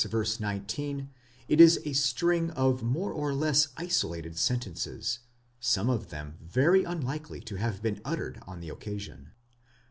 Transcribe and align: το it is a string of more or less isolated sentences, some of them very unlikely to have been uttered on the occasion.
το 0.09 0.19
it 1.47 1.59
is 1.61 1.77
a 1.85 1.93
string 1.93 2.49
of 2.57 2.81
more 2.81 3.13
or 3.13 3.35
less 3.35 3.67
isolated 3.77 4.35
sentences, 4.35 5.19
some 5.59 5.91
of 5.91 6.09
them 6.09 6.39
very 6.41 6.83
unlikely 6.83 7.39
to 7.39 7.57
have 7.57 7.83
been 7.83 8.01
uttered 8.03 8.41
on 8.47 8.61
the 8.61 8.69
occasion. 8.69 9.29